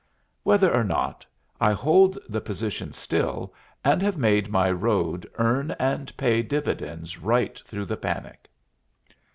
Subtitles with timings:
[0.41, 1.27] Whether or not,
[1.59, 3.53] I hold the position still,
[3.85, 8.47] and have made my road earn and pay dividends right through the panic.